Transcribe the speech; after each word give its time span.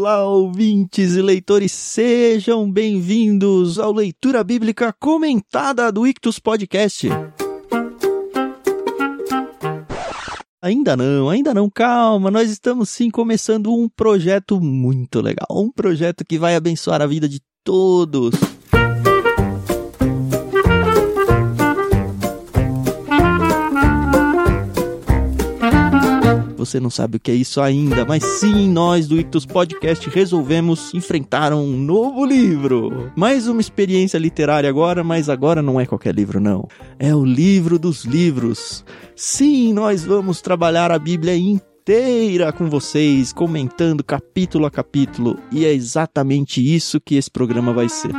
Olá, 0.00 0.24
ouvintes 0.24 1.16
e 1.16 1.20
leitores, 1.20 1.72
sejam 1.72 2.70
bem-vindos 2.70 3.80
ao 3.80 3.92
Leitura 3.92 4.44
Bíblica 4.44 4.92
Comentada 4.92 5.90
do 5.90 6.06
Ictus 6.06 6.38
Podcast. 6.38 7.08
Ainda 10.62 10.96
não, 10.96 11.28
ainda 11.28 11.52
não, 11.52 11.68
calma, 11.68 12.30
nós 12.30 12.48
estamos 12.48 12.90
sim 12.90 13.10
começando 13.10 13.74
um 13.74 13.88
projeto 13.88 14.60
muito 14.60 15.20
legal, 15.20 15.48
um 15.50 15.68
projeto 15.68 16.24
que 16.24 16.38
vai 16.38 16.54
abençoar 16.54 17.02
a 17.02 17.06
vida 17.06 17.28
de 17.28 17.40
todos. 17.64 18.36
Você 26.68 26.78
não 26.78 26.90
sabe 26.90 27.16
o 27.16 27.20
que 27.20 27.30
é 27.30 27.34
isso 27.34 27.62
ainda, 27.62 28.04
mas 28.04 28.22
sim, 28.22 28.68
nós 28.68 29.08
do 29.08 29.18
Ictus 29.18 29.46
Podcast 29.46 30.06
resolvemos 30.10 30.92
enfrentar 30.92 31.50
um 31.54 31.66
novo 31.66 32.26
livro. 32.26 33.10
Mais 33.16 33.48
uma 33.48 33.62
experiência 33.62 34.18
literária 34.18 34.68
agora, 34.68 35.02
mas 35.02 35.30
agora 35.30 35.62
não 35.62 35.80
é 35.80 35.86
qualquer 35.86 36.14
livro, 36.14 36.38
não. 36.38 36.68
É 36.98 37.14
o 37.14 37.24
livro 37.24 37.78
dos 37.78 38.04
livros. 38.04 38.84
Sim, 39.16 39.72
nós 39.72 40.04
vamos 40.04 40.42
trabalhar 40.42 40.92
a 40.92 40.98
Bíblia 40.98 41.34
inteira 41.34 42.52
com 42.52 42.68
vocês, 42.68 43.32
comentando 43.32 44.04
capítulo 44.04 44.66
a 44.66 44.70
capítulo, 44.70 45.38
e 45.50 45.64
é 45.64 45.72
exatamente 45.72 46.60
isso 46.62 47.00
que 47.00 47.14
esse 47.14 47.30
programa 47.30 47.72
vai 47.72 47.88
ser. 47.88 48.12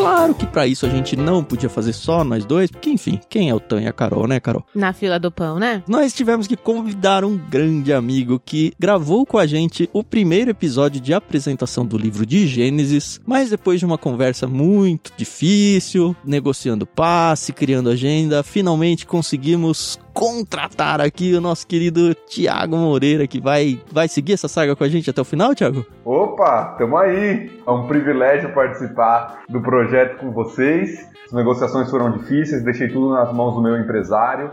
Claro 0.00 0.34
que 0.34 0.46
para 0.46 0.66
isso 0.66 0.86
a 0.86 0.88
gente 0.88 1.14
não 1.14 1.44
podia 1.44 1.68
fazer 1.68 1.92
só 1.92 2.24
nós 2.24 2.46
dois, 2.46 2.70
porque 2.70 2.88
enfim, 2.88 3.20
quem 3.28 3.50
é 3.50 3.54
o 3.54 3.60
Tan 3.60 3.82
e 3.82 3.86
a 3.86 3.92
Carol, 3.92 4.26
né, 4.26 4.40
Carol? 4.40 4.64
Na 4.74 4.94
fila 4.94 5.20
do 5.20 5.30
pão, 5.30 5.58
né? 5.58 5.82
Nós 5.86 6.14
tivemos 6.14 6.46
que 6.46 6.56
convidar 6.56 7.22
um 7.22 7.36
grande 7.36 7.92
amigo 7.92 8.40
que 8.42 8.72
gravou 8.78 9.26
com 9.26 9.36
a 9.36 9.46
gente 9.46 9.90
o 9.92 10.02
primeiro 10.02 10.50
episódio 10.50 11.02
de 11.02 11.12
apresentação 11.12 11.84
do 11.84 11.98
livro 11.98 12.24
de 12.24 12.46
Gênesis, 12.46 13.20
mas 13.26 13.50
depois 13.50 13.78
de 13.78 13.84
uma 13.84 13.98
conversa 13.98 14.46
muito 14.46 15.12
difícil, 15.18 16.16
negociando 16.24 16.86
passe, 16.86 17.52
criando 17.52 17.90
agenda, 17.90 18.42
finalmente 18.42 19.04
conseguimos 19.04 19.98
contratar 20.12 21.00
aqui 21.00 21.34
o 21.34 21.40
nosso 21.40 21.66
querido 21.66 22.14
Tiago 22.28 22.76
Moreira, 22.76 23.26
que 23.26 23.40
vai, 23.40 23.80
vai 23.92 24.08
seguir 24.08 24.34
essa 24.34 24.48
saga 24.48 24.76
com 24.76 24.84
a 24.84 24.88
gente 24.88 25.10
até 25.10 25.20
o 25.20 25.24
final, 25.24 25.54
Tiago? 25.54 25.84
Opa, 26.04 26.74
tamo 26.78 26.96
aí! 26.96 27.50
É 27.66 27.70
um 27.70 27.86
privilégio 27.86 28.52
participar 28.52 29.42
do 29.48 29.60
projeto 29.60 30.18
com 30.18 30.30
vocês. 30.32 31.08
As 31.26 31.32
negociações 31.32 31.90
foram 31.90 32.10
difíceis, 32.18 32.64
deixei 32.64 32.88
tudo 32.88 33.10
nas 33.10 33.32
mãos 33.32 33.54
do 33.54 33.62
meu 33.62 33.76
empresário, 33.76 34.50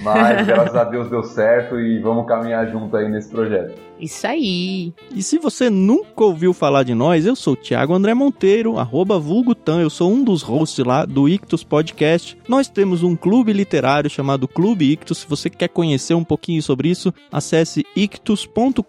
mas 0.00 0.46
graças 0.46 0.76
a 0.76 0.84
Deus 0.84 1.08
deu 1.08 1.22
certo 1.22 1.78
e 1.78 2.00
vamos 2.00 2.26
caminhar 2.26 2.66
junto 2.70 2.96
aí 2.96 3.08
nesse 3.08 3.28
projeto. 3.28 3.88
Isso 4.00 4.26
aí. 4.26 4.92
E 5.14 5.22
se 5.22 5.38
você 5.38 5.68
nunca 5.68 6.22
ouviu 6.22 6.52
falar 6.52 6.84
de 6.84 6.94
nós, 6.94 7.26
eu 7.26 7.34
sou 7.34 7.54
o 7.54 7.56
Thiago 7.56 7.92
André 7.92 8.14
Monteiro, 8.14 8.78
arroba 8.78 9.18
vulgutan, 9.18 9.80
eu 9.80 9.90
sou 9.90 10.12
um 10.12 10.22
dos 10.22 10.42
hosts 10.42 10.84
lá 10.84 11.04
do 11.04 11.28
Ictus 11.28 11.64
Podcast. 11.64 12.38
Nós 12.48 12.68
temos 12.68 13.02
um 13.02 13.16
clube 13.16 13.52
literário 13.52 14.08
chamado 14.08 14.46
Clube 14.46 14.92
Ictus. 14.92 15.18
Se 15.18 15.26
você 15.28 15.50
quer 15.50 15.68
conhecer 15.68 16.14
um 16.14 16.22
pouquinho 16.22 16.62
sobre 16.62 16.88
isso, 16.88 17.12
acesse 17.30 17.84
ictus.com.br. 17.96 18.82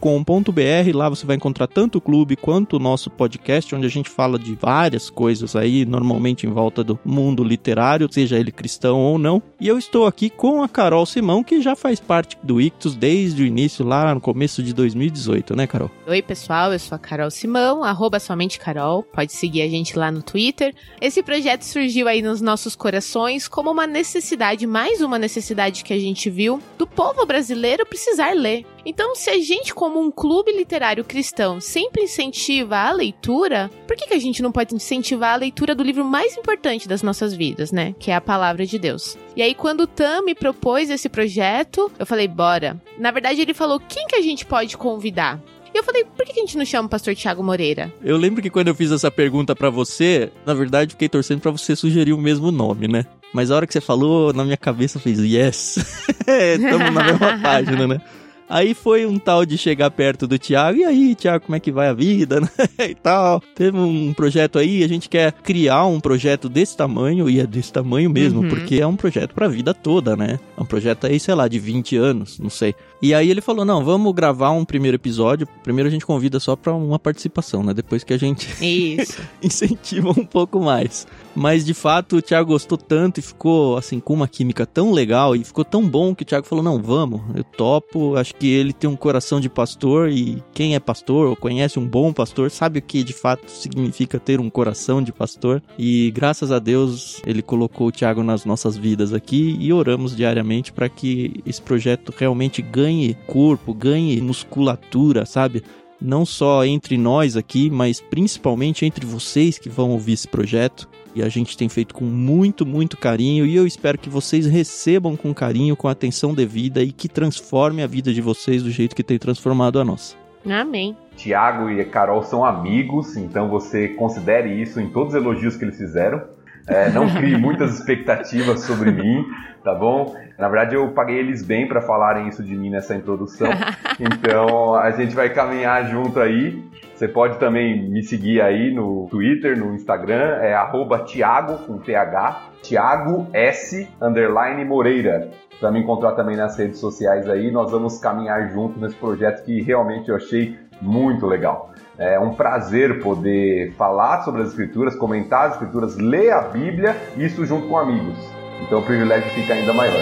Lá 0.93 1.09
você 1.09 1.25
vai 1.25 1.35
encontrar 1.35 1.67
tanto 1.67 1.97
o 1.97 2.01
clube 2.01 2.35
quanto 2.35 2.75
o 2.75 2.79
nosso 2.79 3.09
podcast, 3.09 3.73
onde 3.73 3.87
a 3.87 3.89
gente 3.89 4.09
fala 4.09 4.37
de 4.37 4.53
várias 4.55 5.09
coisas 5.09 5.55
aí, 5.55 5.85
normalmente 5.85 6.45
em 6.45 6.51
volta 6.51 6.83
do 6.83 6.99
mundo 7.03 7.43
literário, 7.43 8.11
seja 8.11 8.37
ele 8.37 8.51
cristão 8.51 8.99
ou 8.99 9.17
não. 9.17 9.41
E 9.59 9.67
eu 9.67 9.77
estou 9.79 10.05
aqui 10.05 10.29
com 10.29 10.61
a 10.61 10.69
Carol 10.69 10.98
Simão, 11.05 11.43
que 11.43 11.61
já 11.61 11.75
faz 11.75 11.99
parte 11.99 12.37
do 12.43 12.61
Ictus 12.61 12.95
desde 12.95 13.43
o 13.43 13.45
início, 13.45 13.85
lá 13.85 14.13
no 14.13 14.21
começo 14.21 14.61
de 14.61 14.73
2000 14.73 14.99
2018, 14.99 15.55
né, 15.55 15.67
Carol? 15.67 15.91
Oi, 16.07 16.21
pessoal, 16.21 16.73
eu 16.73 16.79
sou 16.79 16.95
a 16.95 16.99
Carol 16.99 17.29
Simão, 17.29 17.83
arroba 17.83 18.19
somente 18.19 18.59
Carol, 18.59 19.03
pode 19.03 19.31
seguir 19.33 19.61
a 19.61 19.67
gente 19.67 19.97
lá 19.97 20.11
no 20.11 20.21
Twitter. 20.21 20.73
Esse 20.99 21.21
projeto 21.23 21.63
surgiu 21.63 22.07
aí 22.07 22.21
nos 22.21 22.41
nossos 22.41 22.75
corações 22.75 23.47
como 23.47 23.71
uma 23.71 23.87
necessidade, 23.87 24.65
mais 24.65 25.01
uma 25.01 25.17
necessidade 25.17 25.83
que 25.83 25.93
a 25.93 25.99
gente 25.99 26.29
viu, 26.29 26.61
do 26.77 26.87
povo 26.87 27.25
brasileiro 27.25 27.85
precisar 27.85 28.33
ler. 28.33 28.65
Então, 28.85 29.15
se 29.15 29.29
a 29.29 29.39
gente, 29.39 29.73
como 29.73 29.99
um 29.99 30.11
clube 30.11 30.51
literário 30.51 31.03
cristão, 31.03 31.59
sempre 31.59 32.03
incentiva 32.03 32.77
a 32.77 32.91
leitura, 32.91 33.69
por 33.87 33.95
que, 33.95 34.07
que 34.07 34.13
a 34.13 34.19
gente 34.19 34.41
não 34.41 34.51
pode 34.51 34.73
incentivar 34.75 35.33
a 35.33 35.37
leitura 35.37 35.75
do 35.75 35.83
livro 35.83 36.03
mais 36.03 36.35
importante 36.37 36.87
das 36.87 37.03
nossas 37.03 37.33
vidas, 37.33 37.71
né? 37.71 37.93
Que 37.99 38.11
é 38.11 38.15
a 38.15 38.21
palavra 38.21 38.65
de 38.65 38.79
Deus. 38.79 39.17
E 39.35 39.41
aí, 39.41 39.53
quando 39.53 39.81
o 39.81 39.87
Tam 39.87 40.23
me 40.23 40.35
propôs 40.35 40.89
esse 40.89 41.09
projeto, 41.09 41.91
eu 41.97 42.05
falei, 42.05 42.27
bora. 42.27 42.81
Na 42.97 43.11
verdade, 43.11 43.41
ele 43.41 43.53
falou: 43.53 43.79
quem 43.79 44.07
que 44.07 44.15
a 44.15 44.21
gente 44.21 44.45
pode 44.45 44.77
convidar? 44.77 45.39
E 45.73 45.77
eu 45.77 45.83
falei, 45.83 46.03
por 46.03 46.25
que 46.25 46.31
a 46.31 46.35
gente 46.35 46.57
não 46.57 46.65
chama 46.65 46.87
o 46.87 46.89
pastor 46.89 47.15
Tiago 47.15 47.43
Moreira? 47.43 47.93
Eu 48.03 48.17
lembro 48.17 48.41
que 48.41 48.49
quando 48.49 48.69
eu 48.69 48.75
fiz 48.75 48.91
essa 48.91 49.11
pergunta 49.11 49.55
para 49.55 49.69
você, 49.69 50.31
na 50.45 50.53
verdade, 50.53 50.91
fiquei 50.91 51.07
torcendo 51.07 51.41
para 51.41 51.51
você 51.51 51.75
sugerir 51.75 52.11
o 52.11 52.17
mesmo 52.17 52.51
nome, 52.51 52.87
né? 52.87 53.05
Mas 53.31 53.51
a 53.51 53.55
hora 53.55 53.67
que 53.67 53.73
você 53.73 53.81
falou, 53.81 54.33
na 54.33 54.43
minha 54.43 54.57
cabeça 54.57 54.99
fez 54.99 55.19
yes. 55.19 55.77
Estamos 56.25 56.91
na 56.91 57.03
mesma 57.03 57.37
página, 57.43 57.87
né? 57.87 58.01
Aí 58.49 58.73
foi 58.73 59.05
um 59.05 59.19
tal 59.19 59.45
de 59.45 59.57
chegar 59.57 59.91
perto 59.91 60.25
do 60.25 60.39
Thiago, 60.39 60.79
e 60.79 60.83
aí, 60.83 61.15
Thiago, 61.15 61.45
como 61.45 61.55
é 61.55 61.59
que 61.59 61.71
vai 61.71 61.87
a 61.87 61.93
vida, 61.93 62.41
né? 62.41 62.49
e 62.79 62.95
tal. 62.95 63.41
Teve 63.53 63.77
um 63.77 64.13
projeto 64.13 64.57
aí, 64.57 64.83
a 64.83 64.87
gente 64.87 65.07
quer 65.07 65.31
criar 65.31 65.85
um 65.85 65.99
projeto 65.99 66.49
desse 66.49 66.75
tamanho, 66.75 67.29
e 67.29 67.39
é 67.39 67.45
desse 67.45 67.71
tamanho 67.71 68.09
mesmo, 68.09 68.41
uhum. 68.41 68.49
porque 68.49 68.81
é 68.81 68.87
um 68.87 68.95
projeto 68.95 69.33
pra 69.33 69.47
vida 69.47 69.73
toda, 69.73 70.15
né? 70.15 70.39
É 70.57 70.61
um 70.61 70.65
projeto 70.65 71.05
aí, 71.05 71.19
sei 71.19 71.35
lá, 71.35 71.47
de 71.47 71.59
20 71.59 71.95
anos, 71.95 72.39
não 72.39 72.49
sei. 72.49 72.73
E 73.01 73.13
aí 73.13 73.29
ele 73.29 73.41
falou: 73.41 73.63
não, 73.63 73.83
vamos 73.83 74.13
gravar 74.13 74.51
um 74.51 74.65
primeiro 74.65 74.95
episódio. 74.95 75.47
Primeiro 75.63 75.87
a 75.87 75.91
gente 75.91 76.05
convida 76.05 76.39
só 76.39 76.55
pra 76.55 76.73
uma 76.73 76.99
participação, 76.99 77.63
né? 77.63 77.73
Depois 77.73 78.03
que 78.03 78.13
a 78.13 78.17
gente 78.17 78.47
incentiva 79.41 80.09
um 80.09 80.25
pouco 80.25 80.59
mais. 80.59 81.07
Mas 81.35 81.65
de 81.65 81.73
fato 81.73 82.17
o 82.17 82.21
Thiago 82.21 82.51
gostou 82.51 82.77
tanto 82.77 83.19
e 83.19 83.23
ficou 83.23 83.77
assim 83.77 83.99
com 83.99 84.13
uma 84.13 84.27
química 84.27 84.65
tão 84.65 84.91
legal 84.91 85.35
e 85.35 85.43
ficou 85.43 85.63
tão 85.63 85.87
bom 85.87 86.13
que 86.15 86.23
o 86.23 86.25
Thiago 86.25 86.45
falou: 86.45 86.63
não, 86.63 86.81
vamos, 86.81 87.21
eu 87.35 87.43
topo. 87.43 88.15
Acho 88.15 88.35
que 88.35 88.47
ele 88.47 88.73
tem 88.73 88.89
um 88.89 88.95
coração 88.95 89.39
de 89.39 89.49
pastor 89.49 90.09
e 90.09 90.43
quem 90.53 90.75
é 90.75 90.79
pastor 90.79 91.27
ou 91.27 91.35
conhece 91.35 91.79
um 91.79 91.85
bom 91.85 92.11
pastor 92.11 92.51
sabe 92.51 92.79
o 92.79 92.81
que 92.81 93.03
de 93.03 93.13
fato 93.13 93.49
significa 93.49 94.19
ter 94.19 94.39
um 94.39 94.49
coração 94.49 95.01
de 95.01 95.11
pastor. 95.11 95.61
E 95.77 96.11
graças 96.11 96.51
a 96.51 96.59
Deus 96.59 97.21
ele 97.25 97.41
colocou 97.41 97.87
o 97.87 97.91
Thiago 97.91 98.23
nas 98.23 98.45
nossas 98.45 98.75
vidas 98.75 99.13
aqui 99.13 99.57
e 99.59 99.71
oramos 99.71 100.15
diariamente 100.15 100.73
para 100.73 100.89
que 100.89 101.41
esse 101.45 101.61
projeto 101.61 102.13
realmente 102.15 102.61
ganhe 102.61 103.15
corpo, 103.27 103.73
ganhe 103.73 104.21
musculatura, 104.21 105.25
sabe? 105.25 105.63
Não 106.01 106.25
só 106.25 106.63
entre 106.63 106.97
nós 106.97 107.35
aqui, 107.35 107.69
mas 107.69 107.99
principalmente 107.99 108.85
entre 108.85 109.05
vocês 109.05 109.57
que 109.57 109.67
vão 109.67 109.91
ouvir 109.91 110.13
esse 110.13 110.27
projeto. 110.27 110.87
E 111.13 111.21
a 111.21 111.27
gente 111.27 111.57
tem 111.57 111.67
feito 111.67 111.93
com 111.93 112.05
muito, 112.05 112.65
muito 112.65 112.95
carinho. 112.95 113.45
E 113.45 113.55
eu 113.55 113.67
espero 113.67 113.97
que 113.97 114.09
vocês 114.09 114.45
recebam 114.45 115.17
com 115.17 115.33
carinho, 115.33 115.75
com 115.75 115.87
atenção 115.87 116.33
devida 116.33 116.81
e 116.81 116.91
que 116.91 117.09
transforme 117.09 117.83
a 117.83 117.87
vida 117.87 118.13
de 118.13 118.21
vocês 118.21 118.63
do 118.63 118.71
jeito 118.71 118.95
que 118.95 119.03
tem 119.03 119.17
transformado 119.17 119.79
a 119.79 119.83
nossa. 119.83 120.15
Amém. 120.49 120.95
Tiago 121.17 121.69
e 121.69 121.83
Carol 121.83 122.23
são 122.23 122.45
amigos, 122.45 123.17
então 123.17 123.49
você 123.49 123.89
considere 123.89 124.61
isso 124.61 124.79
em 124.79 124.89
todos 124.89 125.13
os 125.13 125.21
elogios 125.21 125.57
que 125.57 125.65
eles 125.65 125.77
fizeram. 125.77 126.23
É, 126.69 126.89
não 126.91 127.09
crie 127.09 127.35
muitas 127.35 127.79
expectativas 127.79 128.61
sobre 128.61 128.91
mim, 128.91 129.25
tá 129.63 129.73
bom? 129.73 130.15
Na 130.37 130.47
verdade, 130.47 130.75
eu 130.75 130.89
paguei 130.91 131.17
eles 131.17 131.43
bem 131.43 131.67
para 131.67 131.81
falarem 131.81 132.27
isso 132.27 132.43
de 132.43 132.55
mim 132.55 132.69
nessa 132.69 132.95
introdução. 132.95 133.49
Então, 134.01 134.75
a 134.75 134.91
gente 134.91 135.13
vai 135.13 135.29
caminhar 135.29 135.89
junto 135.89 136.21
aí. 136.21 136.63
Você 136.95 137.05
pode 137.05 137.37
também 137.37 137.89
me 137.89 138.01
seguir 138.01 138.39
aí 138.41 138.73
no 138.73 139.07
Twitter, 139.09 139.59
no 139.59 139.73
Instagram, 139.73 140.37
é 140.41 140.53
arroba 140.53 140.99
Thiago, 140.99 141.65
com 141.65 141.79
TH, 141.79 142.49
Thiago 142.63 143.27
S, 143.33 143.89
underline 144.01 144.63
Moreira. 144.63 145.29
Para 145.59 145.69
me 145.69 145.81
encontrar 145.81 146.13
também 146.13 146.37
nas 146.37 146.57
redes 146.57 146.79
sociais 146.79 147.29
aí, 147.29 147.51
nós 147.51 147.71
vamos 147.71 147.99
caminhar 147.99 148.49
junto 148.53 148.79
nesse 148.79 148.95
projeto 148.95 149.43
que 149.43 149.61
realmente 149.61 150.07
eu 150.07 150.15
achei 150.15 150.57
muito 150.81 151.25
legal. 151.25 151.73
É 152.01 152.17
um 152.17 152.33
prazer 152.33 153.01
poder 153.01 153.73
falar 153.73 154.23
sobre 154.23 154.41
as 154.41 154.51
escrituras, 154.51 154.95
comentar 154.95 155.47
as 155.47 155.53
escrituras, 155.55 155.97
ler 155.97 156.31
a 156.31 156.43
Bíblia, 156.43 156.95
isso 157.17 157.45
junto 157.45 157.67
com 157.67 157.77
amigos. 157.77 158.17
Então 158.61 158.79
o 158.79 158.85
privilégio 158.85 159.29
fica 159.31 159.53
ainda 159.53 159.73
maior. 159.73 160.01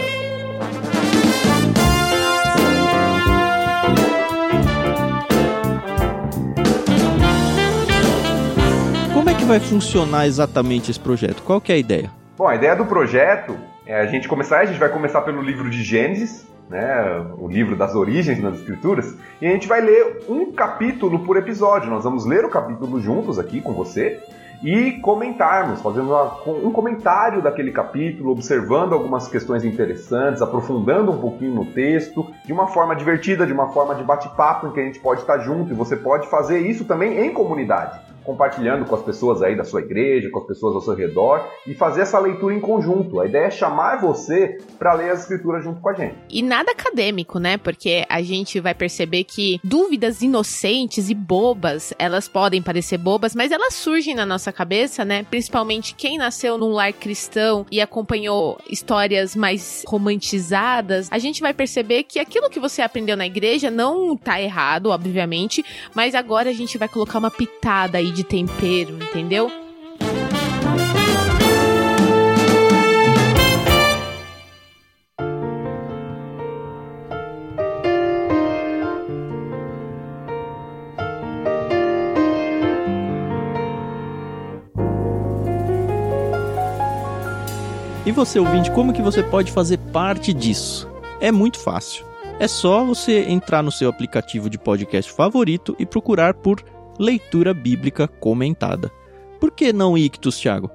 Como 9.12 9.28
é 9.32 9.34
que 9.34 9.46
vai 9.46 9.60
funcionar 9.60 10.28
exatamente 10.28 10.92
esse 10.92 11.00
projeto? 11.00 11.42
Qual 11.42 11.60
que 11.60 11.72
é 11.72 11.76
a 11.76 11.80
ideia? 11.80 12.12
Bom, 12.38 12.48
a 12.48 12.54
ideia 12.54 12.76
do 12.76 12.86
projeto 12.86 13.58
é 13.88 14.00
a 14.00 14.06
gente 14.06 14.28
começar, 14.28 14.60
a 14.60 14.66
gente 14.66 14.80
vai 14.80 14.90
começar 14.90 15.22
pelo 15.22 15.42
livro 15.42 15.68
de 15.68 15.82
Gênesis, 15.82 16.46
né, 16.70 17.26
o 17.38 17.48
livro 17.48 17.76
das 17.76 17.96
origens 17.96 18.42
das 18.42 18.56
escrituras, 18.56 19.16
e 19.42 19.48
a 19.48 19.50
gente 19.50 19.68
vai 19.68 19.82
ler 19.82 20.26
um 20.28 20.52
capítulo 20.52 21.20
por 21.20 21.38
episódio. 21.38 21.90
Nós 21.90 22.04
vamos 22.04 22.26
ler 22.26 22.44
o 22.46 22.50
capítulo 22.50 23.00
juntos 23.00 23.40
aqui 23.40 23.62
com 23.62 23.74
você 23.74 24.22
e 24.64 24.94
comentarmos, 24.94 25.82
fazendo 25.82 26.12
um 26.48 26.72
comentário 26.72 27.42
daquele 27.42 27.72
capítulo, 27.72 28.32
observando 28.32 28.94
algumas 28.94 29.28
questões 29.28 29.64
interessantes, 29.64 30.42
aprofundando 30.42 31.12
um 31.12 31.20
pouquinho 31.20 31.54
no 31.54 31.66
texto, 31.66 32.26
de 32.44 32.52
uma 32.52 32.68
forma 32.68 32.96
divertida, 32.96 33.46
de 33.46 33.54
uma 33.54 33.70
forma 33.70 33.94
de 33.94 34.04
bate-papo 34.04 34.68
em 34.68 34.72
que 34.72 34.80
a 34.80 34.84
gente 34.84 35.00
pode 35.00 35.22
estar 35.22 35.38
junto 35.40 35.72
e 35.72 35.76
você 35.76 35.96
pode 35.96 36.28
fazer 36.28 36.60
isso 36.60 36.86
também 36.86 37.20
em 37.20 37.32
comunidade 37.32 38.07
compartilhando 38.28 38.86
com 38.86 38.94
as 38.94 39.02
pessoas 39.02 39.42
aí 39.42 39.56
da 39.56 39.64
sua 39.64 39.80
igreja, 39.80 40.30
com 40.30 40.40
as 40.40 40.46
pessoas 40.46 40.76
ao 40.76 40.82
seu 40.82 40.94
redor 40.94 41.48
e 41.66 41.74
fazer 41.74 42.02
essa 42.02 42.20
leitura 42.20 42.54
em 42.54 42.60
conjunto. 42.60 43.22
A 43.22 43.26
ideia 43.26 43.46
é 43.46 43.50
chamar 43.50 44.02
você 44.02 44.58
para 44.78 44.94
ler 44.94 45.12
as 45.12 45.22
escrituras 45.22 45.64
junto 45.64 45.80
com 45.80 45.90
a 45.90 45.94
gente. 45.94 46.16
E 46.30 46.44
nada 46.44 46.74
acadêmico, 46.74 47.40
né? 47.40 47.58
Porque 47.58 48.06
a 48.10 48.22
gente 48.22 48.60
vai 48.60 48.76
perceber 48.76 49.24
que 49.24 49.62
dúvidas 49.64 50.22
inocentes 50.22 51.10
e 51.10 51.16
bobas, 51.16 51.94
elas 51.98 52.28
podem 52.28 52.62
parecer 52.62 52.98
bobas, 52.98 53.34
mas 53.34 53.50
elas 53.50 53.74
surgem 53.74 54.14
na 54.14 54.26
nossa 54.26 54.52
cabeça, 54.52 55.06
né? 55.06 55.24
Principalmente 55.24 55.96
quem 55.96 56.18
nasceu 56.18 56.58
num 56.58 56.74
lar 56.74 56.92
cristão 56.92 57.66
e 57.72 57.80
acompanhou 57.80 58.58
histórias 58.70 59.38
mais 59.38 59.86
romantizadas, 59.88 61.08
a 61.10 61.18
gente 61.18 61.40
vai 61.40 61.54
perceber 61.54 62.04
que 62.04 62.20
aquilo 62.20 62.50
que 62.50 62.60
você 62.60 62.82
aprendeu 62.82 63.16
na 63.16 63.26
igreja 63.26 63.72
não 63.72 64.18
tá 64.18 64.42
errado, 64.42 64.88
obviamente, 64.88 65.64
mas 65.96 66.14
agora 66.14 66.50
a 66.50 66.54
gente 66.54 66.78
vai 66.78 66.90
colocar 66.90 67.20
uma 67.20 67.32
pitada 67.32 67.98
aí 67.98 68.17
de 68.18 68.24
tempero, 68.24 68.96
entendeu? 68.96 69.52
E 88.04 88.12
você, 88.12 88.40
ouvinte, 88.40 88.72
como 88.72 88.94
que 88.94 89.02
você 89.02 89.22
pode 89.22 89.52
fazer 89.52 89.78
parte 89.78 90.34
disso? 90.34 90.90
É 91.20 91.32
muito 91.32 91.60
fácil. 91.60 92.04
É 92.40 92.48
só 92.48 92.84
você 92.84 93.26
entrar 93.30 93.62
no 93.62 93.72
seu 93.72 93.90
aplicativo 93.90 94.50
de 94.50 94.58
podcast 94.58 95.12
favorito 95.12 95.76
e 95.78 95.86
procurar 95.86 96.34
por 96.34 96.64
leitura 97.00 97.54
bíblica 97.54 98.08
comentada. 98.08 98.92
Por 99.40 99.52
que 99.52 99.72
não 99.72 99.98
Ictus, 99.98 100.40
Thiago? 100.40 100.70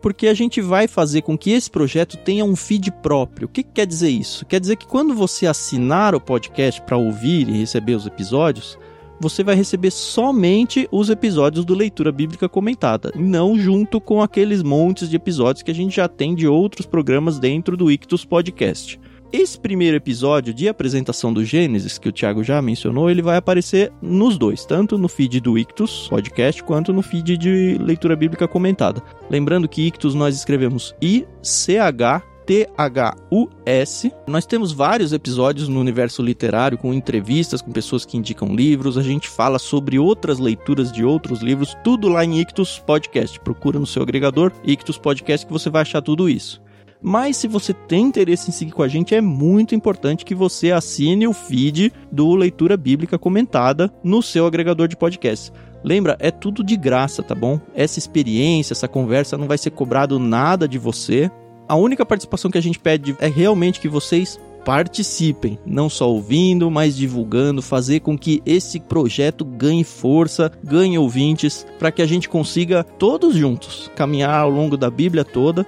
Porque 0.00 0.28
a 0.28 0.34
gente 0.34 0.60
vai 0.60 0.86
fazer 0.86 1.22
com 1.22 1.36
que 1.36 1.50
esse 1.50 1.70
projeto 1.70 2.16
tenha 2.16 2.44
um 2.44 2.54
feed 2.54 2.90
próprio. 3.02 3.46
O 3.46 3.50
que, 3.50 3.62
que 3.62 3.72
quer 3.72 3.86
dizer 3.86 4.10
isso? 4.10 4.46
Quer 4.46 4.60
dizer 4.60 4.76
que 4.76 4.86
quando 4.86 5.14
você 5.14 5.46
assinar 5.46 6.14
o 6.14 6.20
podcast 6.20 6.80
para 6.82 6.96
ouvir 6.96 7.48
e 7.48 7.58
receber 7.58 7.94
os 7.94 8.06
episódios, 8.06 8.78
você 9.20 9.42
vai 9.42 9.56
receber 9.56 9.90
somente 9.90 10.88
os 10.92 11.10
episódios 11.10 11.64
do 11.64 11.74
Leitura 11.74 12.12
Bíblica 12.12 12.48
Comentada, 12.48 13.12
não 13.16 13.58
junto 13.58 14.00
com 14.00 14.22
aqueles 14.22 14.62
montes 14.62 15.10
de 15.10 15.16
episódios 15.16 15.62
que 15.62 15.70
a 15.70 15.74
gente 15.74 15.96
já 15.96 16.06
tem 16.06 16.34
de 16.34 16.46
outros 16.46 16.86
programas 16.86 17.38
dentro 17.38 17.76
do 17.76 17.90
Ictus 17.90 18.24
Podcast. 18.24 19.00
Esse 19.30 19.60
primeiro 19.60 19.94
episódio 19.94 20.54
de 20.54 20.68
apresentação 20.70 21.34
do 21.34 21.44
Gênesis, 21.44 21.98
que 21.98 22.08
o 22.08 22.12
Thiago 22.12 22.42
já 22.42 22.62
mencionou, 22.62 23.10
ele 23.10 23.20
vai 23.20 23.36
aparecer 23.36 23.92
nos 24.00 24.38
dois, 24.38 24.64
tanto 24.64 24.96
no 24.96 25.06
feed 25.06 25.38
do 25.40 25.58
Ictus 25.58 26.08
Podcast 26.08 26.62
quanto 26.62 26.94
no 26.94 27.02
feed 27.02 27.36
de 27.36 27.76
leitura 27.78 28.16
bíblica 28.16 28.48
comentada. 28.48 29.02
Lembrando 29.28 29.68
que 29.68 29.86
Ictus 29.86 30.14
nós 30.14 30.34
escrevemos 30.34 30.94
I-C-H 31.02 32.22
T-H-U-S. 32.46 34.10
Nós 34.26 34.46
temos 34.46 34.72
vários 34.72 35.12
episódios 35.12 35.68
no 35.68 35.78
universo 35.78 36.22
literário 36.22 36.78
com 36.78 36.94
entrevistas 36.94 37.60
com 37.60 37.70
pessoas 37.70 38.06
que 38.06 38.16
indicam 38.16 38.56
livros. 38.56 38.96
A 38.96 39.02
gente 39.02 39.28
fala 39.28 39.58
sobre 39.58 39.98
outras 39.98 40.38
leituras 40.38 40.90
de 40.90 41.04
outros 41.04 41.42
livros, 41.42 41.76
tudo 41.84 42.08
lá 42.08 42.24
em 42.24 42.40
Ictus 42.40 42.78
Podcast. 42.78 43.38
Procura 43.40 43.78
no 43.78 43.86
seu 43.86 44.02
agregador 44.02 44.50
Ictus 44.64 44.96
Podcast 44.96 45.46
que 45.46 45.52
você 45.52 45.68
vai 45.68 45.82
achar 45.82 46.00
tudo 46.00 46.26
isso. 46.26 46.66
Mas 47.00 47.36
se 47.36 47.46
você 47.46 47.72
tem 47.72 48.06
interesse 48.06 48.50
em 48.50 48.52
seguir 48.52 48.72
com 48.72 48.82
a 48.82 48.88
gente, 48.88 49.14
é 49.14 49.20
muito 49.20 49.74
importante 49.74 50.24
que 50.24 50.34
você 50.34 50.72
assine 50.72 51.26
o 51.26 51.32
feed 51.32 51.92
do 52.10 52.34
Leitura 52.34 52.76
Bíblica 52.76 53.18
Comentada 53.18 53.92
no 54.02 54.22
seu 54.22 54.46
agregador 54.46 54.88
de 54.88 54.96
podcasts. 54.96 55.52
Lembra, 55.84 56.16
é 56.18 56.30
tudo 56.30 56.64
de 56.64 56.76
graça, 56.76 57.22
tá 57.22 57.34
bom? 57.34 57.60
Essa 57.74 58.00
experiência, 58.00 58.72
essa 58.72 58.88
conversa 58.88 59.38
não 59.38 59.46
vai 59.46 59.56
ser 59.56 59.70
cobrado 59.70 60.18
nada 60.18 60.66
de 60.66 60.76
você. 60.76 61.30
A 61.68 61.76
única 61.76 62.04
participação 62.04 62.50
que 62.50 62.58
a 62.58 62.62
gente 62.62 62.80
pede 62.80 63.16
é 63.20 63.28
realmente 63.28 63.78
que 63.78 63.88
vocês 63.88 64.40
participem, 64.64 65.58
não 65.64 65.88
só 65.88 66.10
ouvindo, 66.10 66.70
mas 66.70 66.96
divulgando, 66.96 67.62
fazer 67.62 68.00
com 68.00 68.18
que 68.18 68.42
esse 68.44 68.80
projeto 68.80 69.44
ganhe 69.44 69.84
força, 69.84 70.50
ganhe 70.62 70.98
ouvintes, 70.98 71.64
para 71.78 71.92
que 71.92 72.02
a 72.02 72.06
gente 72.06 72.28
consiga 72.28 72.82
todos 72.82 73.34
juntos 73.34 73.90
caminhar 73.94 74.34
ao 74.34 74.50
longo 74.50 74.76
da 74.76 74.90
Bíblia 74.90 75.24
toda 75.24 75.66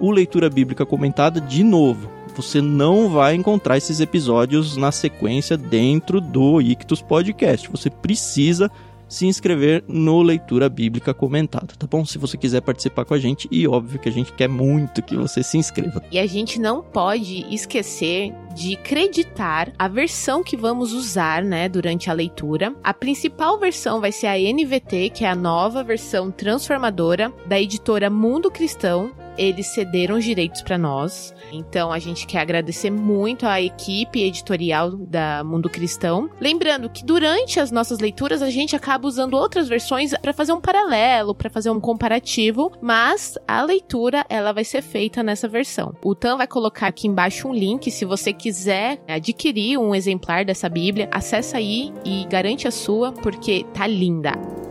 o 0.00 0.10
Leitura 0.10 0.50
Bíblica 0.50 0.84
Comentada 0.84 1.40
de 1.40 1.62
novo. 1.62 2.10
Você 2.34 2.60
não 2.60 3.08
vai 3.08 3.34
encontrar 3.34 3.78
esses 3.78 3.98
episódios 4.00 4.76
na 4.76 4.92
sequência 4.92 5.56
dentro 5.56 6.20
do 6.20 6.60
Ictus 6.60 7.00
Podcast. 7.00 7.70
Você 7.70 7.88
precisa 7.88 8.70
se 9.08 9.26
inscrever 9.26 9.84
no 9.86 10.20
Leitura 10.20 10.68
Bíblica 10.68 11.14
Comentada, 11.14 11.74
tá 11.78 11.86
bom? 11.86 12.04
Se 12.04 12.18
você 12.18 12.36
quiser 12.36 12.60
participar 12.60 13.04
com 13.04 13.14
a 13.14 13.18
gente, 13.18 13.48
e 13.50 13.66
óbvio 13.66 14.00
que 14.00 14.08
a 14.08 14.12
gente 14.12 14.32
quer 14.32 14.48
muito 14.48 15.02
que 15.02 15.16
você 15.16 15.42
se 15.42 15.56
inscreva. 15.56 16.02
E 16.10 16.18
a 16.18 16.26
gente 16.26 16.60
não 16.60 16.82
pode 16.82 17.46
esquecer 17.54 18.34
de 18.54 18.76
creditar 18.76 19.72
a 19.78 19.88
versão 19.88 20.42
que 20.42 20.56
vamos 20.56 20.92
usar, 20.92 21.42
né, 21.42 21.68
durante 21.68 22.10
a 22.10 22.12
leitura. 22.12 22.74
A 22.82 22.92
principal 22.92 23.58
versão 23.58 24.00
vai 24.00 24.12
ser 24.12 24.26
a 24.26 24.36
NVT, 24.36 25.10
que 25.10 25.24
é 25.24 25.30
a 25.30 25.36
nova 25.36 25.84
versão 25.84 26.30
transformadora 26.30 27.32
da 27.46 27.60
editora 27.60 28.10
Mundo 28.10 28.50
Cristão, 28.50 29.12
eles 29.36 29.66
cederam 29.66 30.16
os 30.16 30.24
direitos 30.24 30.62
para 30.62 30.78
nós. 30.78 31.34
Então 31.52 31.92
a 31.92 31.98
gente 31.98 32.26
quer 32.26 32.40
agradecer 32.40 32.90
muito 32.90 33.46
à 33.46 33.60
equipe 33.60 34.22
editorial 34.22 34.90
da 34.92 35.42
Mundo 35.44 35.68
Cristão. 35.68 36.30
Lembrando 36.40 36.90
que 36.90 37.04
durante 37.04 37.60
as 37.60 37.70
nossas 37.70 37.98
leituras 37.98 38.42
a 38.42 38.50
gente 38.50 38.74
acaba 38.74 39.06
usando 39.06 39.34
outras 39.34 39.68
versões 39.68 40.12
para 40.20 40.32
fazer 40.32 40.52
um 40.52 40.60
paralelo, 40.60 41.34
para 41.34 41.50
fazer 41.50 41.70
um 41.70 41.80
comparativo, 41.80 42.72
mas 42.80 43.38
a 43.46 43.62
leitura 43.62 44.24
ela 44.28 44.52
vai 44.52 44.64
ser 44.64 44.82
feita 44.82 45.22
nessa 45.22 45.48
versão. 45.48 45.94
O 46.04 46.14
Tan 46.14 46.36
vai 46.36 46.46
colocar 46.46 46.86
aqui 46.86 47.06
embaixo 47.06 47.48
um 47.48 47.54
link 47.54 47.90
se 47.90 48.04
você 48.04 48.32
quiser 48.32 49.00
adquirir 49.08 49.78
um 49.78 49.94
exemplar 49.94 50.44
dessa 50.44 50.68
Bíblia, 50.68 51.08
acessa 51.10 51.58
aí 51.58 51.92
e 52.04 52.24
garante 52.26 52.66
a 52.66 52.70
sua 52.70 53.12
porque 53.12 53.64
tá 53.72 53.86
linda. 53.86 54.65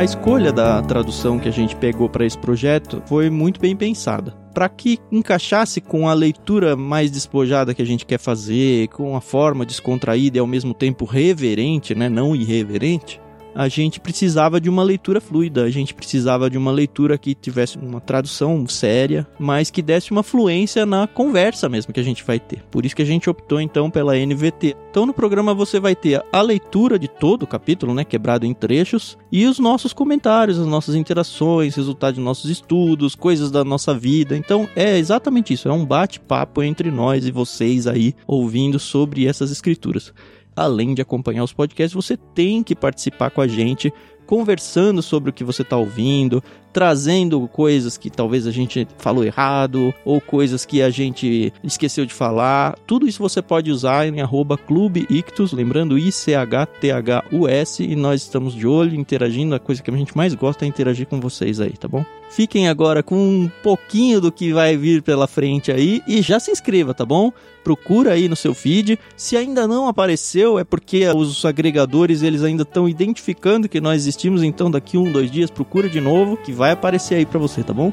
A 0.00 0.04
escolha 0.04 0.50
da 0.50 0.80
tradução 0.80 1.38
que 1.38 1.46
a 1.46 1.52
gente 1.52 1.76
pegou 1.76 2.08
para 2.08 2.24
esse 2.24 2.38
projeto 2.38 3.02
foi 3.04 3.28
muito 3.28 3.60
bem 3.60 3.76
pensada. 3.76 4.34
Para 4.54 4.66
que 4.66 4.98
encaixasse 5.12 5.78
com 5.78 6.08
a 6.08 6.14
leitura 6.14 6.74
mais 6.74 7.10
despojada 7.10 7.74
que 7.74 7.82
a 7.82 7.84
gente 7.84 8.06
quer 8.06 8.18
fazer, 8.18 8.88
com 8.88 9.14
a 9.14 9.20
forma 9.20 9.66
descontraída 9.66 10.38
e 10.38 10.40
ao 10.40 10.46
mesmo 10.46 10.72
tempo 10.72 11.04
reverente, 11.04 11.94
né, 11.94 12.08
não 12.08 12.34
irreverente, 12.34 13.20
a 13.54 13.68
gente 13.68 14.00
precisava 14.00 14.60
de 14.60 14.68
uma 14.68 14.82
leitura 14.82 15.20
fluida, 15.20 15.64
a 15.64 15.70
gente 15.70 15.94
precisava 15.94 16.48
de 16.50 16.58
uma 16.58 16.70
leitura 16.70 17.18
que 17.18 17.34
tivesse 17.34 17.78
uma 17.78 18.00
tradução 18.00 18.66
séria, 18.66 19.26
mas 19.38 19.70
que 19.70 19.82
desse 19.82 20.10
uma 20.10 20.22
fluência 20.22 20.86
na 20.86 21.06
conversa 21.06 21.68
mesmo 21.68 21.92
que 21.92 22.00
a 22.00 22.04
gente 22.04 22.24
vai 22.24 22.38
ter. 22.38 22.62
Por 22.70 22.84
isso 22.84 22.96
que 22.96 23.02
a 23.02 23.06
gente 23.06 23.28
optou 23.28 23.60
então 23.60 23.90
pela 23.90 24.16
NVT. 24.16 24.76
Então 24.90 25.06
no 25.06 25.14
programa 25.14 25.54
você 25.54 25.78
vai 25.78 25.94
ter 25.94 26.22
a 26.32 26.42
leitura 26.42 26.98
de 26.98 27.08
todo 27.08 27.42
o 27.42 27.46
capítulo, 27.46 27.94
né, 27.94 28.04
quebrado 28.04 28.46
em 28.46 28.54
trechos, 28.54 29.18
e 29.30 29.46
os 29.46 29.58
nossos 29.58 29.92
comentários, 29.92 30.58
as 30.58 30.66
nossas 30.66 30.94
interações, 30.94 31.74
resultado 31.74 32.14
de 32.14 32.20
nossos 32.20 32.50
estudos, 32.50 33.14
coisas 33.14 33.50
da 33.50 33.64
nossa 33.64 33.94
vida. 33.94 34.36
Então 34.36 34.68
é 34.74 34.98
exatamente 34.98 35.52
isso, 35.52 35.68
é 35.68 35.72
um 35.72 35.84
bate-papo 35.84 36.62
entre 36.62 36.90
nós 36.90 37.26
e 37.26 37.30
vocês 37.30 37.86
aí 37.86 38.14
ouvindo 38.26 38.78
sobre 38.78 39.26
essas 39.26 39.50
escrituras 39.50 40.12
além 40.60 40.92
de 40.92 41.00
acompanhar 41.00 41.42
os 41.42 41.54
podcasts, 41.54 41.94
você 41.94 42.18
tem 42.18 42.62
que 42.62 42.76
participar 42.76 43.30
com 43.30 43.40
a 43.40 43.48
gente, 43.48 43.90
conversando 44.26 45.00
sobre 45.00 45.30
o 45.30 45.32
que 45.32 45.42
você 45.42 45.62
está 45.62 45.76
ouvindo, 45.76 46.42
trazendo 46.72 47.46
coisas 47.48 47.96
que 47.96 48.10
talvez 48.10 48.46
a 48.46 48.50
gente 48.50 48.86
falou 48.98 49.24
errado 49.24 49.92
ou 50.04 50.20
coisas 50.20 50.64
que 50.64 50.82
a 50.82 50.90
gente 50.90 51.52
esqueceu 51.62 52.06
de 52.06 52.14
falar. 52.14 52.76
Tudo 52.86 53.06
isso 53.06 53.22
você 53.22 53.42
pode 53.42 53.70
usar 53.70 54.06
em 54.06 54.20
arroba 54.20 54.56
Clube 54.56 55.06
Ictus, 55.10 55.52
lembrando 55.52 55.98
I-C-H-T-H-U-S, 55.98 57.82
e 57.82 57.96
nós 57.96 58.22
estamos 58.22 58.54
de 58.54 58.66
olho, 58.66 58.94
interagindo. 58.94 59.54
A 59.54 59.58
coisa 59.58 59.82
que 59.82 59.90
a 59.90 59.96
gente 59.96 60.16
mais 60.16 60.34
gosta 60.34 60.64
é 60.64 60.68
interagir 60.68 61.06
com 61.06 61.20
vocês 61.20 61.60
aí, 61.60 61.72
tá 61.72 61.88
bom? 61.88 62.04
Fiquem 62.30 62.68
agora 62.68 63.02
com 63.02 63.16
um 63.16 63.50
pouquinho 63.60 64.20
do 64.20 64.30
que 64.30 64.52
vai 64.52 64.76
vir 64.76 65.02
pela 65.02 65.26
frente 65.26 65.72
aí 65.72 66.00
e 66.06 66.22
já 66.22 66.38
se 66.38 66.52
inscreva, 66.52 66.94
tá 66.94 67.04
bom? 67.04 67.32
Procura 67.64 68.12
aí 68.12 68.28
no 68.28 68.36
seu 68.36 68.54
feed. 68.54 68.98
Se 69.16 69.36
ainda 69.36 69.66
não 69.66 69.88
apareceu, 69.88 70.58
é 70.58 70.64
porque 70.64 71.08
os 71.08 71.44
agregadores 71.44 72.22
eles 72.22 72.42
ainda 72.44 72.62
estão 72.62 72.88
identificando 72.88 73.68
que 73.68 73.80
nós 73.80 73.96
existimos. 74.02 74.44
Então, 74.44 74.70
daqui 74.70 74.96
um, 74.96 75.10
dois 75.10 75.30
dias, 75.30 75.50
procura 75.50 75.88
de 75.88 76.00
novo 76.00 76.36
que 76.36 76.52
vai 76.60 76.72
aparecer 76.72 77.14
aí 77.14 77.24
para 77.24 77.38
você, 77.38 77.62
tá 77.62 77.72
bom? 77.72 77.90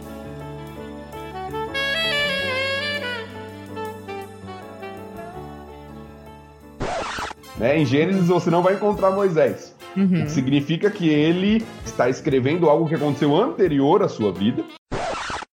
Né? 7.57 7.79
Em 7.79 7.85
Gênesis 7.85 8.27
você 8.27 8.49
não 8.49 8.61
vai 8.61 8.73
encontrar 8.73 9.11
Moisés. 9.11 9.73
Uhum. 9.95 10.03
O 10.03 10.25
que 10.25 10.31
significa 10.31 10.91
que 10.91 11.07
ele 11.07 11.65
está 11.85 12.09
escrevendo 12.09 12.69
algo 12.69 12.89
que 12.89 12.95
aconteceu 12.95 13.33
anterior 13.37 14.03
à 14.03 14.09
sua 14.09 14.33
vida. 14.33 14.65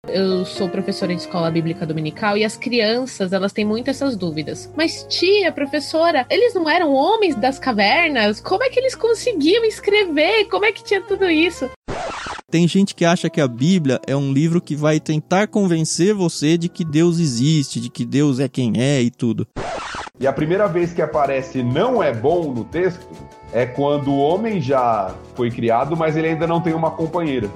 Eu 0.07 0.43
sou 0.43 0.67
professora 0.67 1.13
de 1.13 1.21
escola 1.21 1.51
bíblica 1.51 1.85
dominical 1.85 2.35
e 2.35 2.43
as 2.43 2.57
crianças, 2.57 3.31
elas 3.31 3.53
têm 3.53 3.63
muito 3.63 3.91
essas 3.91 4.17
dúvidas. 4.17 4.73
Mas 4.75 5.05
tia, 5.07 5.51
professora, 5.51 6.25
eles 6.31 6.55
não 6.55 6.67
eram 6.67 6.91
homens 6.91 7.35
das 7.35 7.59
cavernas? 7.59 8.41
Como 8.41 8.63
é 8.63 8.69
que 8.69 8.79
eles 8.79 8.95
conseguiam 8.95 9.63
escrever? 9.65 10.45
Como 10.45 10.65
é 10.65 10.71
que 10.71 10.83
tinha 10.83 11.01
tudo 11.01 11.29
isso? 11.29 11.69
Tem 12.53 12.67
gente 12.67 12.93
que 12.93 13.03
acha 13.03 13.31
que 13.31 13.41
a 13.41 13.47
Bíblia 13.47 13.99
é 14.05 14.15
um 14.15 14.31
livro 14.31 14.61
que 14.61 14.75
vai 14.75 14.99
tentar 14.99 15.47
convencer 15.47 16.13
você 16.13 16.55
de 16.55 16.69
que 16.69 16.85
Deus 16.85 17.17
existe, 17.17 17.79
de 17.79 17.89
que 17.89 18.05
Deus 18.05 18.39
é 18.39 18.47
quem 18.47 18.73
é 18.79 19.01
e 19.01 19.09
tudo. 19.09 19.47
E 20.19 20.27
a 20.27 20.31
primeira 20.31 20.67
vez 20.67 20.93
que 20.93 21.01
aparece 21.01 21.63
não 21.63 22.03
é 22.03 22.13
bom 22.13 22.53
no 22.53 22.63
texto 22.63 23.07
é 23.51 23.65
quando 23.65 24.11
o 24.11 24.19
homem 24.19 24.61
já 24.61 25.15
foi 25.33 25.49
criado, 25.49 25.97
mas 25.97 26.15
ele 26.15 26.27
ainda 26.27 26.45
não 26.45 26.61
tem 26.61 26.75
uma 26.75 26.91
companheira. 26.91 27.49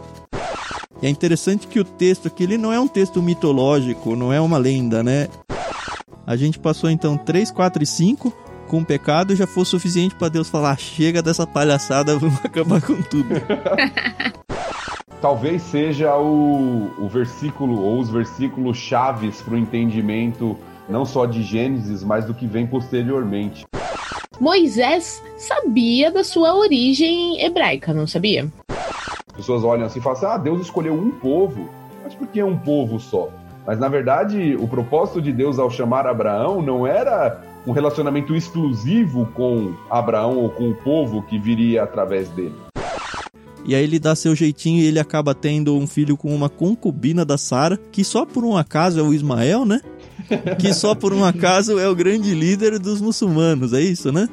E 0.99 1.05
é 1.05 1.09
interessante 1.11 1.67
que 1.67 1.79
o 1.79 1.85
texto 1.85 2.27
aqui 2.27 2.45
ele 2.45 2.57
não 2.57 2.73
é 2.73 2.79
um 2.79 2.87
texto 2.87 3.21
mitológico, 3.21 4.15
não 4.15 4.33
é 4.33 4.41
uma 4.41 4.57
lenda, 4.57 5.03
né? 5.03 5.27
A 6.25 6.35
gente 6.35 6.57
passou 6.57 6.89
então 6.89 7.15
3, 7.15 7.51
4 7.51 7.83
e 7.83 7.85
5 7.85 8.33
com 8.67 8.79
o 8.79 8.85
pecado 8.85 9.35
já 9.35 9.45
foi 9.45 9.63
suficiente 9.63 10.15
para 10.15 10.29
Deus 10.29 10.49
falar: 10.49 10.75
chega 10.79 11.21
dessa 11.21 11.45
palhaçada, 11.45 12.17
vamos 12.17 12.43
acabar 12.43 12.81
com 12.81 12.99
tudo. 13.03 13.29
Talvez 15.21 15.63
seja 15.63 16.15
o, 16.15 16.91
o 16.99 17.07
versículo 17.07 17.81
ou 17.81 17.99
os 17.99 18.09
versículos 18.09 18.77
chaves 18.77 19.41
para 19.41 19.55
o 19.55 19.57
entendimento 19.57 20.55
não 20.87 21.05
só 21.05 21.25
de 21.25 21.41
Gênesis, 21.41 22.03
mas 22.03 22.25
do 22.25 22.33
que 22.33 22.45
vem 22.45 22.65
posteriormente. 22.65 23.65
Moisés 24.39 25.21
sabia 25.37 26.11
da 26.11 26.23
sua 26.23 26.55
origem 26.55 27.41
hebraica, 27.41 27.93
não 27.93 28.05
sabia? 28.05 28.47
As 28.69 29.35
pessoas 29.35 29.63
olham 29.63 29.85
assim 29.85 29.99
e 29.99 30.01
falam 30.01 30.17
assim: 30.17 30.27
ah, 30.27 30.37
Deus 30.37 30.61
escolheu 30.61 30.93
um 30.93 31.11
povo, 31.11 31.67
mas 32.03 32.13
por 32.13 32.27
que 32.27 32.41
um 32.41 32.57
povo 32.57 32.99
só? 32.99 33.29
Mas 33.65 33.79
na 33.79 33.89
verdade, 33.89 34.55
o 34.55 34.67
propósito 34.67 35.21
de 35.21 35.33
Deus 35.33 35.59
ao 35.59 35.69
chamar 35.69 36.07
Abraão 36.07 36.61
não 36.61 36.87
era 36.87 37.41
um 37.65 37.71
relacionamento 37.71 38.33
exclusivo 38.33 39.27
com 39.33 39.73
Abraão 39.89 40.37
ou 40.37 40.49
com 40.49 40.69
o 40.69 40.75
povo 40.75 41.21
que 41.23 41.37
viria 41.37 41.83
através 41.83 42.29
dele. 42.29 42.55
E 43.67 43.75
aí 43.75 43.83
ele 43.83 43.99
dá 43.99 44.15
seu 44.15 44.33
jeitinho 44.33 44.81
e 44.81 44.85
ele 44.85 44.97
acaba 44.97 45.35
tendo 45.35 45.75
um 45.75 45.85
filho 45.85 46.15
com 46.15 46.33
uma 46.33 46.47
concubina 46.47 47.25
da 47.25 47.37
Sara, 47.37 47.77
que 47.91 48.01
só 48.01 48.25
por 48.25 48.45
um 48.45 48.55
acaso 48.55 48.97
é 48.97 49.03
o 49.03 49.13
Ismael, 49.13 49.65
né? 49.65 49.81
Que 50.57 50.73
só 50.73 50.95
por 50.95 51.13
um 51.13 51.25
acaso 51.25 51.77
é 51.77 51.87
o 51.87 51.95
grande 51.95 52.33
líder 52.33 52.79
dos 52.79 53.01
muçulmanos, 53.01 53.73
é 53.73 53.81
isso, 53.81 54.09
né? 54.09 54.29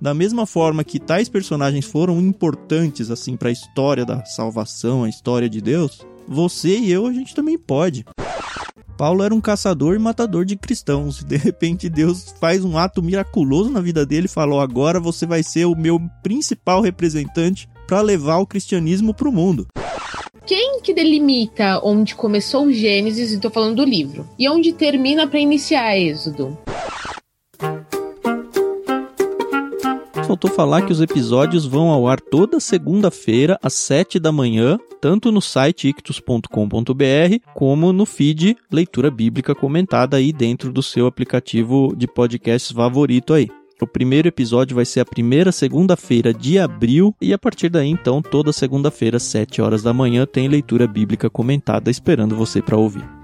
Da 0.00 0.12
mesma 0.12 0.44
forma 0.44 0.82
que 0.82 0.98
tais 0.98 1.28
personagens 1.28 1.84
foram 1.84 2.20
importantes 2.20 3.12
assim 3.12 3.36
para 3.36 3.48
a 3.48 3.52
história 3.52 4.04
da 4.04 4.24
salvação, 4.24 5.04
a 5.04 5.08
história 5.08 5.48
de 5.48 5.60
Deus, 5.60 6.04
você 6.26 6.76
e 6.76 6.90
eu 6.90 7.06
a 7.06 7.12
gente 7.12 7.32
também 7.32 7.56
pode. 7.56 8.04
Paulo 8.98 9.22
era 9.22 9.34
um 9.34 9.40
caçador 9.40 9.94
e 9.94 9.98
matador 9.98 10.44
de 10.44 10.56
cristãos. 10.56 11.22
De 11.22 11.36
repente 11.36 11.88
Deus 11.88 12.34
faz 12.40 12.64
um 12.64 12.76
ato 12.76 13.02
miraculoso 13.02 13.70
na 13.70 13.80
vida 13.80 14.04
dele 14.04 14.26
e 14.26 14.28
falou: 14.28 14.60
"Agora 14.60 14.98
você 14.98 15.26
vai 15.26 15.42
ser 15.42 15.66
o 15.66 15.76
meu 15.76 16.00
principal 16.22 16.80
representante 16.80 17.68
para 17.86 18.00
levar 18.00 18.38
o 18.38 18.46
cristianismo 18.46 19.14
para 19.14 19.28
o 19.28 19.32
mundo". 19.32 19.66
Quem 20.46 20.80
que 20.80 20.94
delimita 20.94 21.80
onde 21.82 22.14
começou 22.14 22.66
o 22.66 22.72
Gênesis, 22.72 23.32
e 23.32 23.40
tô 23.40 23.50
falando 23.50 23.76
do 23.76 23.84
livro, 23.84 24.28
e 24.38 24.48
onde 24.48 24.72
termina 24.72 25.26
para 25.26 25.40
iniciar 25.40 25.98
Êxodo? 25.98 26.56
Faltou 30.26 30.50
falar 30.50 30.82
que 30.82 30.92
os 30.92 31.00
episódios 31.00 31.64
vão 31.66 31.88
ao 31.90 32.08
ar 32.08 32.20
toda 32.20 32.58
segunda-feira 32.58 33.58
às 33.62 33.74
7 33.74 34.18
da 34.18 34.32
manhã, 34.32 34.76
tanto 35.00 35.30
no 35.30 35.40
site 35.40 35.88
ictus.com.br 35.88 36.48
como 37.54 37.92
no 37.92 38.04
feed 38.04 38.56
Leitura 38.70 39.08
Bíblica 39.08 39.54
Comentada 39.54 40.16
aí 40.16 40.32
dentro 40.32 40.72
do 40.72 40.82
seu 40.82 41.06
aplicativo 41.06 41.94
de 41.96 42.08
podcasts 42.08 42.72
favorito 42.72 43.34
aí. 43.34 43.48
O 43.80 43.86
primeiro 43.86 44.26
episódio 44.28 44.74
vai 44.74 44.84
ser 44.84 45.00
a 45.00 45.04
primeira 45.04 45.52
segunda-feira 45.52 46.32
de 46.32 46.58
abril 46.58 47.14
e 47.20 47.32
a 47.32 47.38
partir 47.38 47.68
daí 47.68 47.88
então 47.88 48.22
toda 48.22 48.52
segunda-feira 48.52 49.18
às 49.18 49.22
7 49.24 49.60
horas 49.60 49.82
da 49.82 49.92
manhã 49.92 50.26
tem 50.26 50.48
leitura 50.48 50.86
bíblica 50.86 51.28
comentada 51.28 51.90
esperando 51.90 52.34
você 52.34 52.62
para 52.62 52.76
ouvir. 52.76 53.15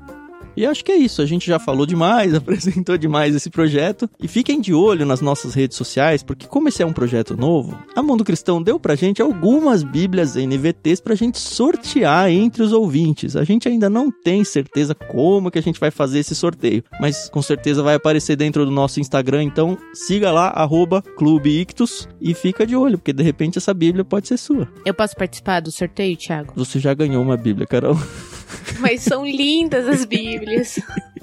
E 0.57 0.67
acho 0.67 0.85
que 0.85 0.93
é 0.93 0.97
isso, 0.97 1.23
a 1.23 1.27
gente 1.27 1.47
já 1.47 1.59
falou 1.59 1.87
demais, 1.87 2.35
apresentou 2.35 2.97
demais 2.99 3.35
esse 3.35 3.51
projeto. 3.51 4.09
E 4.21 4.29
fiquem 4.29 4.61
de 4.61 4.75
olho 4.75 5.07
nas 5.07 5.21
nossas 5.21 5.55
redes 5.55 5.77
sociais, 5.77 6.23
porque 6.23 6.47
como 6.47 6.69
esse 6.69 6.83
é 6.83 6.87
um 6.87 6.93
projeto 6.93 7.37
novo, 7.37 7.79
a 7.95 8.03
Mundo 8.03 8.25
Cristão 8.25 8.63
deu 8.63 8.79
pra 8.79 8.95
gente 8.95 9.23
algumas 9.23 9.83
bíblias 9.83 10.37
NVTs 10.37 11.01
pra 11.01 11.15
gente 11.15 11.39
sortear 11.39 12.31
entre 12.31 12.63
os 12.63 12.73
ouvintes. 12.73 13.37
A 13.37 13.45
gente 13.45 13.69
ainda 13.69 13.89
não 13.89 14.11
tem 14.11 14.45
certeza 14.45 14.95
como 14.95 15.51
que 15.51 15.59
a 15.59 15.63
gente 15.63 15.81
vai 15.81 15.91
fazer 15.91 16.21
esse 16.21 16.35
sorteio, 16.35 16.85
mas 17.01 17.29
com 17.29 17.43
certeza 17.43 17.83
vai 17.83 17.95
aparecer 17.95 18.37
dentro 18.37 18.65
do 18.65 18.71
nosso 18.71 19.01
Instagram, 19.01 19.45
então 19.45 19.79
siga 19.93 20.31
lá, 20.31 20.49
arroba 20.49 21.03
Clube 21.03 21.61
Ictus, 21.61 22.09
e 22.21 22.35
fica 22.35 22.67
de 22.67 22.77
olho, 22.77 22.99
porque 22.99 23.13
de 23.13 23.23
repente 23.23 23.59
essa 23.59 23.75
bíblia 23.75 24.05
pode 24.05 24.29
ser 24.29 24.37
sua. 24.37 24.69
Eu 24.85 24.95
posso 24.95 25.17
participar 25.17 25.61
do 25.61 25.71
sorteio, 25.71 26.17
Thiago? 26.17 26.53
Você 26.57 26.79
já 26.79 26.95
ganhou 26.95 27.23
uma 27.23 27.37
bíblia, 27.37 27.67
Carol. 27.67 27.97
Mas 28.83 29.03
são 29.03 29.25
lindas 29.25 29.89
as 29.89 30.05
bíblias. 30.05 30.81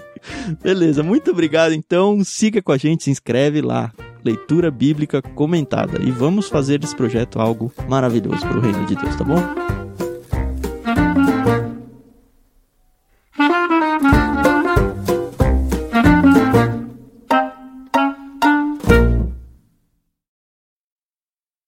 Beleza, 0.64 1.04
muito 1.04 1.32
obrigado. 1.32 1.74
Então, 1.74 2.24
siga 2.24 2.62
com 2.62 2.72
a 2.72 2.78
gente, 2.78 3.04
se 3.04 3.12
inscreve 3.12 3.62
lá. 3.62 3.92
Leitura 4.24 4.70
Bíblica 4.70 5.22
Comentada. 5.22 6.02
E 6.02 6.12
vamos 6.12 6.50
fazer 6.50 6.80
desse 6.80 6.96
projeto 6.96 7.40
algo 7.40 7.72
maravilhoso 7.88 8.42
para 8.42 8.58
o 8.58 8.62
reino 8.62 8.86
de 8.86 8.96
Deus, 8.96 9.16
tá 9.16 9.24
bom? 9.24 9.79